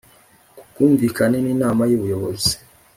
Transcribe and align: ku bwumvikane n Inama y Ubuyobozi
ku 0.59 0.63
bwumvikane 0.69 1.37
n 1.45 1.47
Inama 1.53 1.81
y 1.89 1.93
Ubuyobozi 1.97 2.53